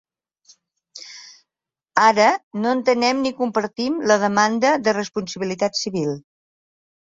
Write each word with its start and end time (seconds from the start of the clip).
Ara, 2.05 2.25
no 2.63 2.73
entenem 2.79 3.21
ni 3.27 3.33
compartim 3.43 4.01
la 4.13 4.19
demanda 4.27 4.75
de 4.89 4.97
responsabilitat 5.01 5.81
civil. 5.85 6.19